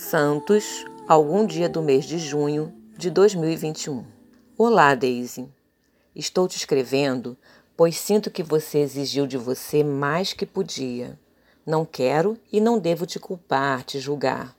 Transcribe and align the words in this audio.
Santos, 0.00 0.86
algum 1.06 1.46
dia 1.46 1.68
do 1.68 1.82
mês 1.82 2.06
de 2.06 2.18
junho 2.18 2.72
de 2.96 3.10
2021. 3.10 4.02
Olá, 4.56 4.94
Daisy. 4.94 5.46
Estou 6.16 6.48
te 6.48 6.56
escrevendo, 6.56 7.36
pois 7.76 7.98
sinto 7.98 8.30
que 8.30 8.42
você 8.42 8.78
exigiu 8.78 9.26
de 9.26 9.36
você 9.36 9.84
mais 9.84 10.32
que 10.32 10.46
podia. 10.46 11.18
Não 11.66 11.84
quero 11.84 12.36
e 12.50 12.62
não 12.62 12.78
devo 12.78 13.04
te 13.04 13.20
culpar, 13.20 13.84
te 13.84 14.00
julgar. 14.00 14.56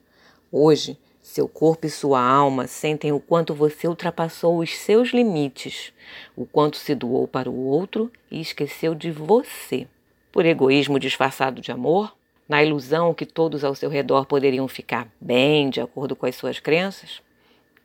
Hoje, 0.51 0.97
seu 1.23 1.49
corpo 1.49 1.87
e 1.87 1.89
sua 1.89 2.21
alma 2.21 2.67
sentem 2.67 3.11
o 3.11 3.19
quanto 3.19 3.53
você 3.55 3.87
ultrapassou 3.87 4.59
os 4.59 4.77
seus 4.77 5.09
limites, 5.09 5.91
o 6.35 6.45
quanto 6.45 6.77
se 6.77 6.93
doou 6.93 7.27
para 7.27 7.49
o 7.49 7.65
outro 7.65 8.11
e 8.29 8.39
esqueceu 8.39 8.93
de 8.93 9.11
você. 9.11 9.87
Por 10.31 10.45
egoísmo 10.45 10.99
disfarçado 10.99 11.59
de 11.59 11.71
amor? 11.71 12.15
Na 12.51 12.61
ilusão 12.61 13.13
que 13.13 13.25
todos 13.25 13.63
ao 13.63 13.73
seu 13.73 13.89
redor 13.89 14.25
poderiam 14.25 14.67
ficar 14.67 15.07
bem 15.21 15.69
de 15.69 15.79
acordo 15.79 16.17
com 16.17 16.25
as 16.25 16.35
suas 16.35 16.59
crenças? 16.59 17.21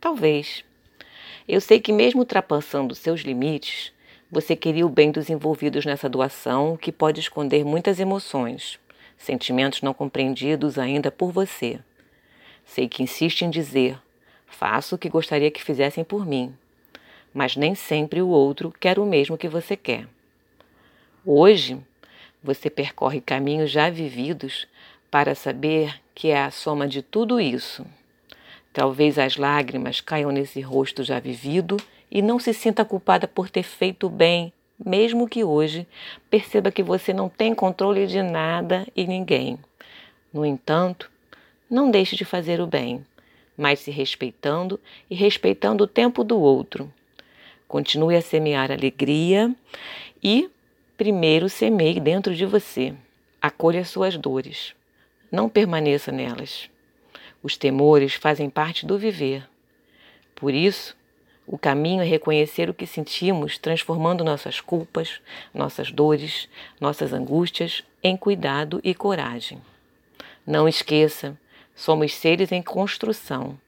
Talvez. 0.01 0.65
Eu 1.47 1.61
sei 1.61 1.79
que, 1.79 1.93
mesmo 1.93 2.23
ultrapassando 2.23 2.93
seus 2.93 3.21
limites, 3.21 3.93
você 4.29 4.57
queria 4.57 4.85
o 4.85 4.89
bem 4.89 5.13
dos 5.13 5.31
envolvidos 5.31 5.87
nessa 5.87 6.09
doação, 6.09 6.77
que 6.77 6.91
pode 6.91 7.21
esconder 7.21 7.65
muitas 7.65 8.01
emoções, 8.01 8.81
sentimentos 9.17 9.83
não 9.83 9.95
compreendidos 9.95 10.81
ainda 10.81 11.13
por 11.13 11.31
você. 11.31 11.79
Sei 12.65 12.89
que 12.89 13.05
insiste 13.05 13.43
em 13.43 13.51
dizer: 13.51 13.97
faço 14.49 14.97
o 14.97 14.99
que 14.99 15.09
gostaria 15.09 15.49
que 15.49 15.63
fizessem 15.63 16.03
por 16.03 16.27
mim, 16.27 16.53
mas 17.33 17.55
nem 17.55 17.77
sempre 17.77 18.21
o 18.21 18.31
outro 18.31 18.75
quer 18.81 18.99
o 18.99 19.07
mesmo 19.07 19.39
que 19.39 19.49
você 19.49 19.77
quer. 19.77 20.09
Hoje, 21.25 21.79
você 22.43 22.71
percorre 22.71 23.21
caminhos 23.21 23.71
já 23.71 23.91
vividos 23.91 24.67
para 25.11 25.35
saber 25.35 26.01
que 26.15 26.29
é 26.29 26.43
a 26.43 26.51
soma 26.51 26.87
de 26.87 27.03
tudo 27.03 27.41
isso. 27.41 27.85
Talvez 28.73 29.19
as 29.19 29.37
lágrimas 29.37 30.01
caiam 30.01 30.31
nesse 30.31 30.61
rosto 30.61 31.03
já 31.03 31.19
vivido 31.19 31.77
e 32.11 32.21
não 32.21 32.39
se 32.39 32.53
sinta 32.53 32.85
culpada 32.85 33.27
por 33.27 33.49
ter 33.49 33.63
feito 33.63 34.09
bem, 34.09 34.53
mesmo 34.79 35.29
que 35.29 35.43
hoje 35.43 35.87
perceba 36.29 36.71
que 36.71 36.83
você 36.83 37.13
não 37.13 37.29
tem 37.29 37.55
controle 37.55 38.07
de 38.07 38.23
nada 38.23 38.87
e 38.95 39.07
ninguém. 39.07 39.59
No 40.33 40.45
entanto, 40.45 41.11
não 41.71 41.91
deixe 41.91 42.15
de 42.15 42.25
fazer 42.25 42.61
o 42.61 42.67
bem, 42.67 43.05
mas 43.57 43.81
se 43.81 43.91
respeitando 43.91 44.79
e 45.09 45.15
respeitando 45.15 45.85
o 45.85 45.89
tempo 45.89 46.23
do 46.23 46.39
outro. 46.39 46.93
Continue 47.67 48.17
a 48.17 48.23
semear 48.23 48.71
alegria 48.71 49.55
e 50.23 50.51
primeiro 50.97 51.49
semeie 51.49 52.01
dentro 52.01 52.35
de 52.35 52.47
você. 52.47 52.95
Acolha 53.41 53.85
suas 53.85 54.17
dores. 54.17 54.75
Não 55.31 55.49
permaneça 55.49 56.11
nelas. 56.11 56.71
Os 57.43 57.57
temores 57.57 58.15
fazem 58.15 58.49
parte 58.49 58.87
do 58.87 58.99
viver. 58.99 59.47
Por 60.35 60.55
isso, 60.55 60.97
o 61.47 61.59
caminho 61.59 62.03
é 62.03 62.05
reconhecer 62.05 62.69
o 62.71 62.75
que 62.75 62.87
sentimos, 62.87 63.59
transformando 63.59 64.25
nossas 64.25 64.61
culpas, 64.61 65.21
nossas 65.55 65.93
dores, 65.93 66.49
nossas 66.81 67.13
angústias 67.13 67.85
em 68.03 68.17
cuidado 68.17 68.81
e 68.83 68.95
coragem. 68.95 69.61
Não 70.47 70.67
esqueça, 70.67 71.39
somos 71.75 72.15
seres 72.15 72.51
em 72.53 72.63
construção. 72.63 73.59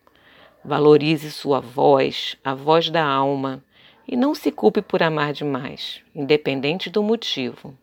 Valorize 0.65 1.31
sua 1.31 1.61
voz, 1.61 2.37
a 2.43 2.55
voz 2.55 2.91
da 2.91 3.05
alma, 3.05 3.63
e 4.09 4.17
não 4.17 4.35
se 4.35 4.51
culpe 4.51 4.81
por 4.81 5.03
amar 5.03 5.35
demais, 5.35 6.01
independente 6.15 6.89
do 6.89 7.03
motivo. 7.03 7.77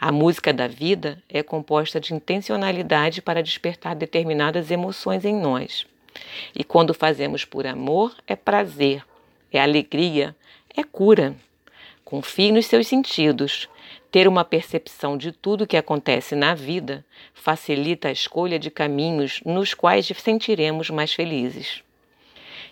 A 0.00 0.10
música 0.10 0.52
da 0.52 0.66
vida 0.66 1.22
é 1.28 1.42
composta 1.42 2.00
de 2.00 2.12
intencionalidade 2.12 3.22
para 3.22 3.42
despertar 3.42 3.94
determinadas 3.94 4.72
emoções 4.72 5.24
em 5.24 5.34
nós. 5.34 5.86
E 6.52 6.64
quando 6.64 6.92
fazemos 6.92 7.44
por 7.44 7.66
amor, 7.66 8.12
é 8.26 8.34
prazer, 8.34 9.04
é 9.52 9.60
alegria, 9.60 10.34
é 10.76 10.82
cura. 10.82 11.34
Confie 12.04 12.50
nos 12.50 12.66
seus 12.66 12.88
sentidos. 12.88 13.68
Ter 14.10 14.26
uma 14.28 14.44
percepção 14.44 15.16
de 15.16 15.32
tudo 15.32 15.66
que 15.66 15.76
acontece 15.76 16.34
na 16.34 16.54
vida 16.54 17.04
facilita 17.32 18.08
a 18.08 18.12
escolha 18.12 18.58
de 18.58 18.70
caminhos 18.70 19.40
nos 19.46 19.72
quais 19.72 20.06
sentiremos 20.18 20.90
mais 20.90 21.14
felizes. 21.14 21.82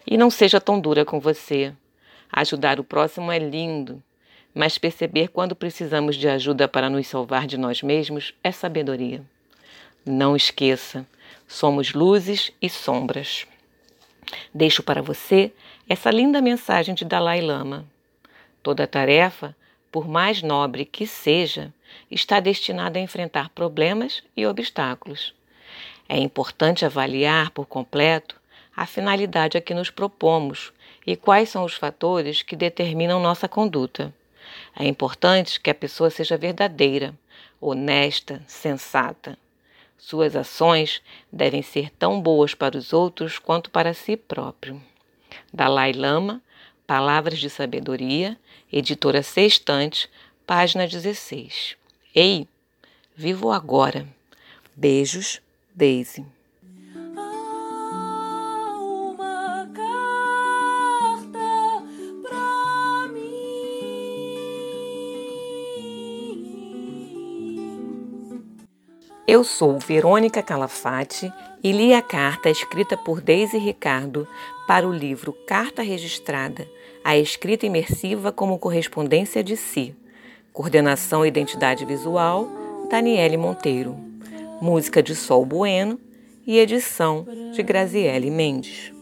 E 0.06 0.18
não 0.18 0.30
seja 0.30 0.60
tão 0.60 0.80
dura 0.80 1.04
com 1.04 1.20
você. 1.20 1.72
Ajudar 2.32 2.78
o 2.78 2.84
próximo 2.84 3.32
é 3.32 3.38
lindo, 3.38 4.02
mas 4.54 4.78
perceber 4.78 5.28
quando 5.28 5.56
precisamos 5.56 6.16
de 6.16 6.28
ajuda 6.28 6.68
para 6.68 6.90
nos 6.90 7.06
salvar 7.06 7.46
de 7.46 7.56
nós 7.56 7.82
mesmos 7.82 8.34
é 8.42 8.52
sabedoria. 8.52 9.22
Não 10.04 10.34
esqueça, 10.34 11.06
somos 11.46 11.92
luzes 11.92 12.52
e 12.60 12.68
sombras. 12.68 13.46
Deixo 14.54 14.82
para 14.82 15.02
você 15.02 15.52
essa 15.88 16.10
linda 16.10 16.40
mensagem 16.40 16.94
de 16.94 17.04
Dalai 17.04 17.40
Lama. 17.40 17.84
Toda 18.62 18.86
tarefa, 18.86 19.56
por 19.90 20.06
mais 20.08 20.42
nobre 20.42 20.84
que 20.84 21.06
seja, 21.06 21.72
está 22.10 22.38
destinada 22.38 22.98
a 22.98 23.02
enfrentar 23.02 23.50
problemas 23.50 24.22
e 24.36 24.46
obstáculos. 24.46 25.34
É 26.08 26.16
importante 26.18 26.84
avaliar 26.84 27.50
por 27.50 27.66
completo 27.66 28.39
a 28.76 28.86
finalidade 28.86 29.58
a 29.58 29.60
que 29.60 29.74
nos 29.74 29.90
propomos 29.90 30.72
e 31.06 31.16
quais 31.16 31.48
são 31.48 31.64
os 31.64 31.74
fatores 31.74 32.42
que 32.42 32.56
determinam 32.56 33.20
nossa 33.20 33.48
conduta. 33.48 34.12
É 34.76 34.86
importante 34.86 35.60
que 35.60 35.70
a 35.70 35.74
pessoa 35.74 36.10
seja 36.10 36.36
verdadeira, 36.36 37.14
honesta, 37.60 38.42
sensata. 38.46 39.36
Suas 39.98 40.34
ações 40.34 41.02
devem 41.30 41.62
ser 41.62 41.90
tão 41.90 42.20
boas 42.20 42.54
para 42.54 42.76
os 42.76 42.92
outros 42.92 43.38
quanto 43.38 43.70
para 43.70 43.92
si 43.92 44.16
próprio. 44.16 44.80
Dalai 45.52 45.92
Lama, 45.92 46.40
Palavras 46.86 47.38
de 47.38 47.50
Sabedoria, 47.50 48.36
editora 48.72 49.22
Sextante, 49.22 50.08
página 50.46 50.88
16. 50.88 51.76
Ei, 52.14 52.48
vivo 53.14 53.52
agora. 53.52 54.08
Beijos, 54.74 55.40
Daisy. 55.74 56.24
Eu 69.32 69.44
sou 69.44 69.78
Verônica 69.78 70.42
Calafate 70.42 71.32
e 71.62 71.70
li 71.70 71.94
a 71.94 72.02
carta 72.02 72.50
escrita 72.50 72.96
por 72.96 73.20
Deise 73.20 73.58
Ricardo 73.58 74.26
para 74.66 74.88
o 74.88 74.92
livro 74.92 75.32
Carta 75.46 75.82
Registrada, 75.82 76.66
a 77.04 77.16
escrita 77.16 77.64
imersiva 77.64 78.32
como 78.32 78.58
correspondência 78.58 79.44
de 79.44 79.56
si. 79.56 79.94
Coordenação 80.52 81.24
e 81.24 81.28
Identidade 81.28 81.84
Visual, 81.84 82.48
Daniele 82.90 83.36
Monteiro. 83.36 83.96
Música 84.60 85.00
de 85.00 85.14
Sol 85.14 85.46
Bueno 85.46 85.96
e 86.44 86.58
edição 86.58 87.24
de 87.54 87.62
Graziele 87.62 88.32
Mendes. 88.32 88.92